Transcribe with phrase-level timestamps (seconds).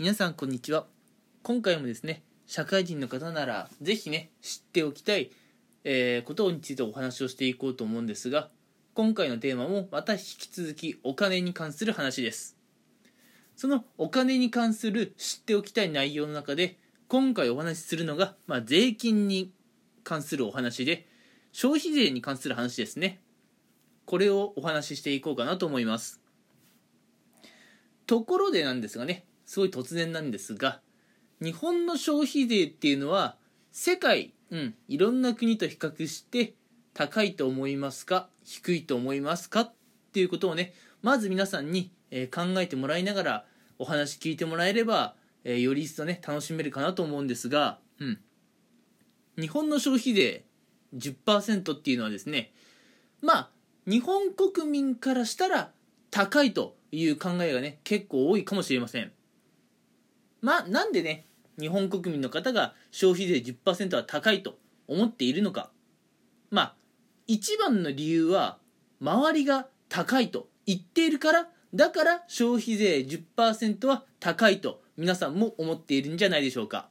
[0.00, 0.86] 皆さんこんにちは。
[1.42, 5.32] 今回もですね社会人の方ならぜひね知っておきたい、
[5.82, 8.48] えー、ことについてお話をしていこうと思うんですが
[8.94, 12.56] 今回のテーマもまた引き続きお金に関する話です。
[13.56, 16.78] そのお金に関する知っておきたい内容の中で
[17.08, 19.50] 今回お話しするのが、まあ、税金に
[20.04, 21.08] 関するお話で
[21.50, 23.18] 消費税に関する話ですね。
[24.04, 26.20] これをお話ししていこうかなと思います。
[28.06, 30.82] ところでなんですがねすごい突然なんですが
[31.40, 33.36] 日本の消費税っていうのは
[33.72, 36.52] 世界、うん、いろんな国と比較して
[36.92, 39.72] 高いと思いますか低いと思いますかっ
[40.12, 43.44] ていうことをねまず皆さんに、えー、考えてもらいながら
[43.78, 48.18] お話聞いてもらえれば、えー、より一層ね楽しめるかなと思うんですが、うん、
[49.40, 50.44] 日本の消費税
[50.94, 52.52] 10%っていうのはですね
[53.22, 53.50] まあ
[53.86, 55.70] 日本国民からしたら
[56.10, 59.10] 高いという考えがね結構多いかもしれません。
[60.40, 61.26] まあ、なんでね、
[61.58, 65.70] 日本国民の方が消費税10%は高いと思っているのか。
[66.50, 66.74] まあ、
[67.26, 68.58] 一番の理由は、
[69.00, 76.88] 周りが高いと言っているから、だから消費税10%は高いと皆さんも思っているんじゃないでしょうか。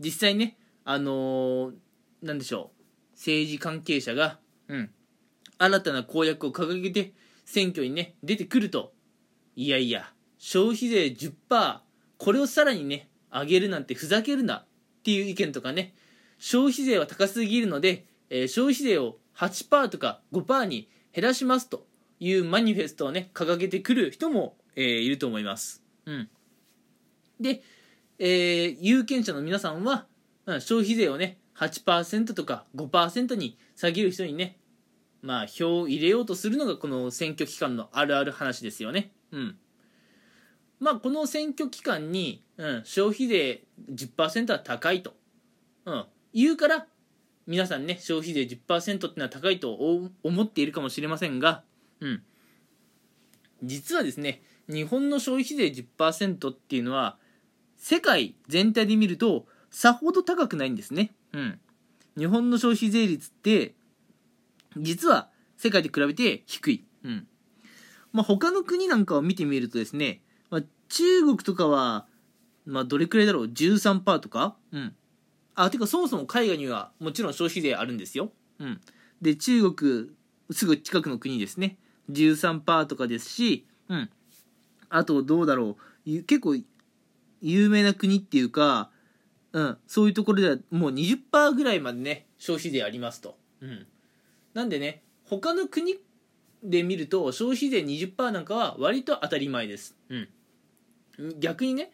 [0.00, 1.72] 実際ね、あのー、
[2.22, 2.82] なんでしょう、
[3.14, 4.38] 政治関係者が、
[4.68, 4.90] うん、
[5.58, 7.12] 新たな公約を掲げて
[7.44, 8.92] 選挙にね、出てくると、
[9.54, 11.85] いやいや、消費税10%
[12.18, 14.64] これをさらにね、上げるなんてふざけるなっ
[15.02, 15.94] ていう意見とかね、
[16.38, 21.86] 消費税は高すぎるので、えー、消費税を8%とか5%に減らしますと
[22.20, 25.82] いうマニフェストをね、掲げてくる人も、えー、いると思います。
[26.06, 26.28] うん。
[27.40, 27.62] で、
[28.18, 30.06] えー、有権者の皆さんは、
[30.46, 34.58] うん、消費税をね、8%とか5%に下げる人にね、
[35.22, 39.12] まあ、票を入れようとするのがこの選挙期間のあるある話ですよね。
[39.32, 39.56] うん。
[40.78, 45.14] まあ、この選挙期間に、うん、消費税10%は高いと、
[45.86, 46.86] うん、言うから
[47.46, 49.72] 皆さんね消費税10%ってのは高いと
[50.22, 51.62] 思っているかもしれませんが、
[52.00, 52.22] うん、
[53.62, 57.16] 実はですね日本の消費税10%っていうのは
[57.76, 61.12] 世界全体で見るとさほど高くないんですね。
[61.32, 61.60] うん、
[62.16, 63.74] 日本の消費税率って
[64.76, 66.84] 実は世界で比べて低い。
[67.04, 67.26] うん。
[68.12, 72.06] まあ、他の国なんかを見てみるとですねまあ、中国とかは、
[72.64, 74.56] まあ、どれくらいだろう ?13% とか？
[74.72, 74.94] うん。
[75.54, 78.32] あ、てかそもそも海外にはもちろん消費税あるんですよ。
[78.58, 78.80] うん。
[79.22, 80.10] で、中国、
[80.50, 81.78] すぐ近くの国ですね。
[82.10, 84.10] 13%とかですし、うん。
[84.88, 85.76] あと、どうだろ
[86.06, 86.22] う？
[86.24, 86.56] 結構、
[87.40, 88.90] 有名な国っていうか、
[89.52, 93.38] うん、そういうところではもう20%ぐらいまでね、消費税ありますと。
[93.60, 93.86] うん。
[94.54, 95.96] なんでね、他の国
[96.62, 99.96] で見ると消費税20%なんかは割と当たり前です。
[100.08, 100.28] うん。
[101.38, 101.92] 逆にね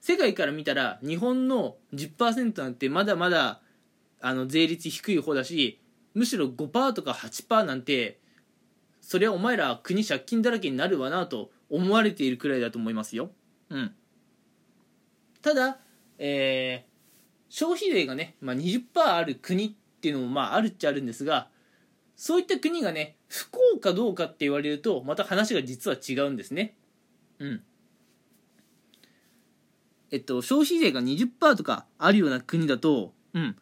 [0.00, 3.60] 世界から見たら日本の10%なんてまだまだ
[4.20, 5.80] あの税率低い方だし
[6.14, 8.20] むしろ5%とか8%なんて
[9.00, 13.30] そりゃお前ら国借金だらけになるわなと思われているくらいだと思いますよ。
[13.70, 13.94] うん、
[15.40, 15.78] ただ、
[16.18, 16.92] えー、
[17.48, 21.48] 消費税がね、まあ、20%ある国っていうのもまああるっちゃあるんですが
[22.16, 26.76] そういった国がね不幸かどうかって言われるとまた話が実は違うんですね。
[27.38, 27.62] うん
[30.12, 33.56] えっと、消費税が20%とかあるような国だと、うん、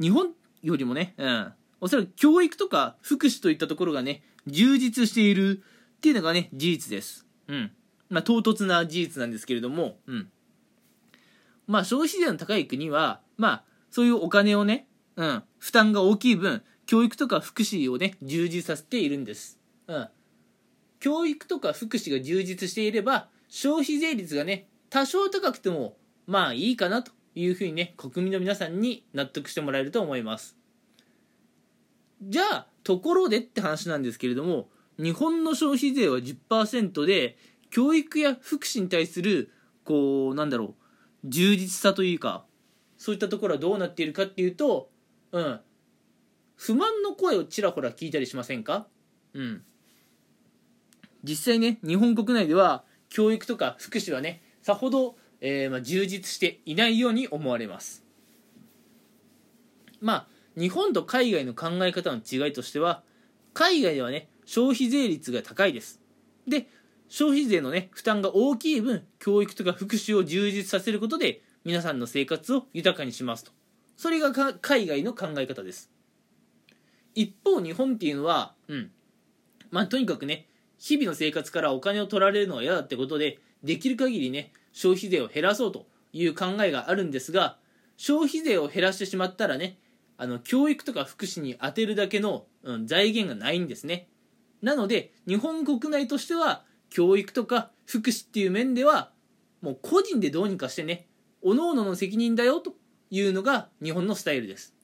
[0.00, 5.62] 日本よりもね、うん、おそらく教育とか福祉といったところがね、充実している
[5.98, 7.26] っていうのがね、事実です。
[7.46, 7.70] うん。
[8.10, 10.28] まあ、唐突な事実なんですけれども、うん。
[11.68, 19.60] まあ、消費税の高い国は、まあ、そういうお金をね、うん、負担が大きい分、教育とか福祉をね、充実させているんです。
[19.86, 20.08] うん。
[20.98, 30.56] 教育とか福祉が充実していれば、消費税率がね、多少高くてもまあいいかなというふうにね国民の皆さんに納得してもらえると思います。
[32.22, 37.36] じゃあところでって話なんですけれども日本の消費税は10%で
[37.70, 39.52] 教育や福祉に対する
[39.84, 40.74] こうなんだろ
[41.24, 42.44] う充実さというか
[42.96, 44.90] そういったところはどうなっているかっていうと
[45.32, 45.60] うん。
[46.56, 48.88] 不満の声をちらほら聞いたりしませんか？
[49.32, 49.62] うん。
[51.22, 58.04] 実際ね日本国内では教育とか福祉はねさほど、えー、まあ、充実していないように思われます。
[60.00, 60.26] まあ
[60.60, 63.02] 日本と海外の考え方の違いとしては
[63.54, 66.02] 海外ではね消費税率が高いです。
[66.46, 66.68] で
[67.08, 73.52] 消費税のね負担が大きい分教育とか福祉を充実させることで皆さんの生活を豊かにしますと。
[73.96, 75.90] それが海外の考え方です。
[77.14, 78.90] 一方日本っていうのはうん。
[79.70, 87.56] まあとにかくね日々の生活からお金を取られるのは嫌だってことでできる限りね消費税を減らそうという考えがあるんですが
[87.96, 89.76] 消費税を減らしてしまったらね
[90.16, 94.08] あの教育とか福祉に充てるだけの、うん、財源がないんですね。
[94.62, 99.10] なので日本国内としては教育とか福祉っていう面では
[99.62, 101.08] もう個人でどうにかしてね
[101.42, 102.74] 各々の責任だよと
[103.10, 104.74] いうのが日本のスタイルです、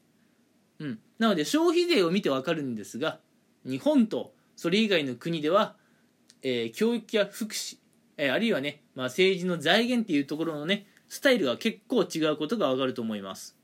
[0.78, 3.18] うん、なので消費税を見てわかるんですが
[3.64, 5.74] 日本とそれ以外の国では、
[6.42, 7.78] えー、教育や福祉、
[8.16, 13.56] えー、あるいはね、まあ、政治の財源っていうところのねスタイルが結構違うことがわかると思います。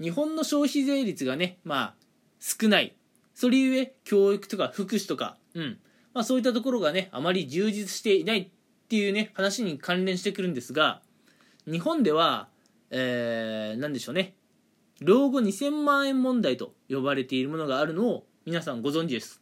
[0.00, 1.94] 日本の消費税率がねまあ
[2.40, 2.94] 少ない。
[3.34, 5.78] それゆえ教育とか福祉とか、うん。
[6.14, 8.48] まあ、そういったところがねあまり充実していないっ
[8.88, 11.00] ていうね話に関連してくるんですが
[11.66, 12.48] 日本では、
[12.90, 14.34] えー、何でしょうね。
[15.00, 19.40] 老後2000万円問題と呼ばれているものがあるのを皆さんご存知です。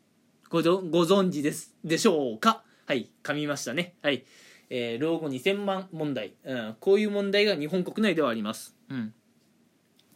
[0.50, 2.62] ごご存知ですでしょうか？
[2.86, 3.94] はい噛みましたね。
[4.02, 4.24] はい。
[4.70, 9.14] えー、老後2000万問題、うん、こういう問題が日本国内ではあります、うん、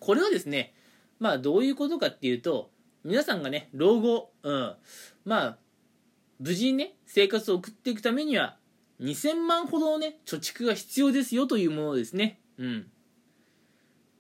[0.01, 0.75] これはですね
[1.21, 2.71] まあどういうことかっていうと
[3.05, 4.75] 皆さんがね老後、うん、
[5.25, 5.59] まあ
[6.39, 8.57] 無事にね生活を送っていくためには
[9.01, 12.41] 2000万ほどのね貯蓄が必要ですよというものですね。
[12.59, 12.87] うん。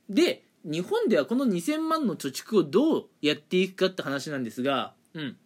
[0.08, 5.36] で日本ではこの2000万の貯蓄をどうやっていくかって話なんですが、うん、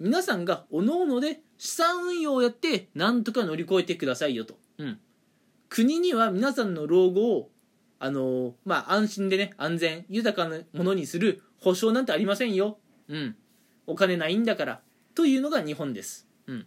[0.00, 4.98] 皆さんがおのおので資産運用をやってなんとか乗り越えてくださいよと、うん、
[5.68, 7.50] 国には皆さんの老後を
[8.00, 13.36] あのー、まあ安心でね安全豊かなものにする保証なんてありませんよ、うん、
[13.86, 14.80] お金ないんだから。
[15.14, 16.66] というのが日本です、うん、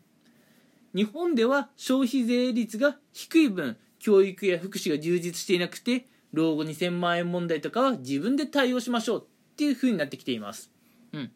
[0.96, 10.72] 日本では消費税率が低い分教育や福祉が充実していなくて老後2000万円問題とかは自分で対応しましょうっていう風になってきています。
[11.14, 11.32] うん。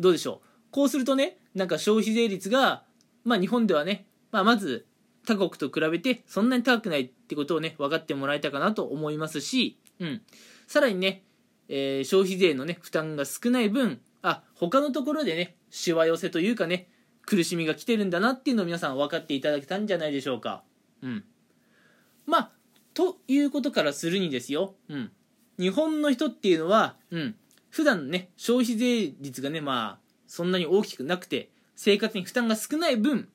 [0.00, 2.84] どうでしょうこうするとね、なんか消費税率が、
[3.24, 4.86] まあ日本ではね、まあまず
[5.26, 10.22] 他国と比べてそんなに高くないってことをね、分かってもらえたかなと思いますし、うん。
[10.66, 11.24] さらにね、
[11.68, 16.88] えー、消費税のね、負担が少ない分、あ、他のところでね、しわ寄せというかね、
[17.22, 20.62] 苦しみが来てるんだなっていうのを皆さん分かっていただけたんじゃないでしょうか。
[21.02, 21.24] うん。
[22.26, 22.50] まあ、
[22.94, 25.12] ということからするにですよ、うん、
[25.58, 27.36] 日本の人っていうのは、うん、
[27.74, 29.98] 普段ね、消費税率がね、まあ、
[30.28, 33.28] そんなに大きくなくて、生活に負担が少ない分、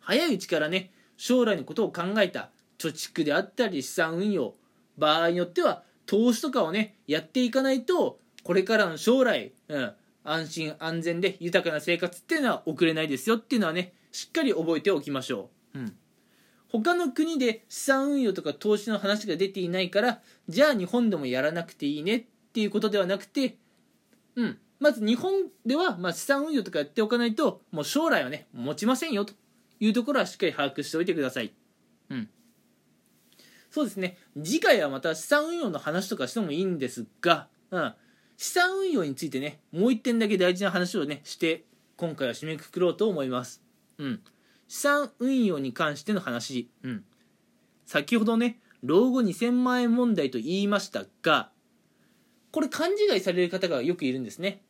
[0.00, 2.48] 早いうちからね、将来のことを考えた
[2.78, 4.54] 貯蓄であったり資産運用、
[4.96, 9.92] 場合によっては投資とかをね、やっていかないと、これからの将来、うん、
[10.24, 15.80] 安心安全で豊かな生活っていうのは送れないですよっていうのはね、しっかり覚えておきましょう。
[15.80, 15.96] うん
[16.68, 23.58] 他の国で資産運用とか投資の話が出ていないからじゃあ日本でもやらなくていいねっていうことではなくて
[24.34, 24.58] うん。
[24.80, 25.32] まず日本
[25.66, 29.34] では、まあ、資産運用とかやっておかないともう将来はね持ちませんよと
[29.78, 31.52] いうところはしっかり把握しておいてください。
[32.08, 32.30] うん。
[33.70, 34.16] そうですね。
[34.42, 37.94] 次回はまた資産運用の話とかしてもいいんですが、うん、
[38.38, 41.64] 資産運用についてねもう一点だけ大事な話をねして
[41.98, 43.62] 今回は締めくくろうと思います。
[43.98, 44.20] うん。
[44.66, 47.04] 資産運用に関しての話、うん、
[47.84, 51.50] 先ほどね老後2000万円問題と言いましたが
[52.50, 54.62] これ勘違いされる方がよくいるんですね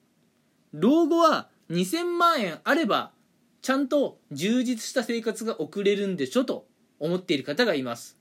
[0.73, 3.13] 老後は2000万円あれば
[3.63, 6.67] ちゃんと充実した生活が送れるんでしょと
[7.01, 8.17] 思っている方がいます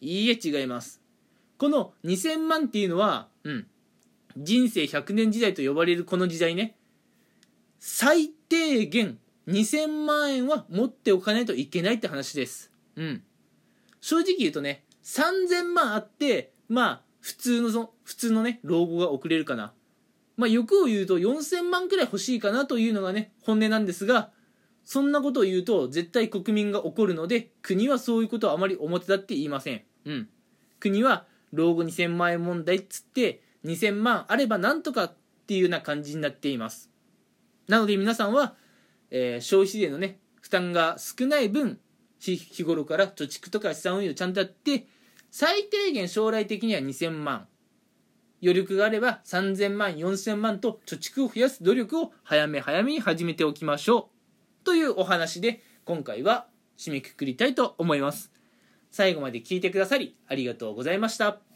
[0.00, 1.00] いいえ違います
[1.58, 3.66] この2000万っていうのは、うん、
[4.36, 6.76] 人生100年時代と呼ばれるこの時代ね
[7.80, 12.70] 最低限2000万円は持っておかないといけないって話です。
[12.96, 13.22] うん。
[14.00, 19.74] 正直言うとね、3000万あって、まあ、普通のそ、普通のね、老後が送れるかな。
[20.38, 24.30] まあ、欲を言うと4000万くらい欲しいかなというのがね、本音なんですが、
[24.82, 29.82] そんなことを言うと絶対国民が怒るので、国はそういうことはあまり表立って言いません。
[30.06, 30.28] うん。
[30.80, 35.14] 国は老後2000万円問題っつって、2000万あればなんとかっ
[35.46, 36.90] ていうような感じになっています。
[37.66, 38.54] なので皆さんは、
[39.10, 41.78] えー、消費税のね負担が少ない分
[42.18, 44.86] 日頃から貯蓄とか資産運用ちゃんとやって
[45.30, 47.48] 最低限将来的には2000万。
[48.42, 54.10] 余力があれば3000万4000万と貯蓄を増やす努力を早め早めに始めておきましょ
[54.62, 54.64] う。
[54.64, 58.32] というお話で今回は締めくくりたいと思います。
[58.90, 61.47] 最後まで聞いてくださりありがとうございました。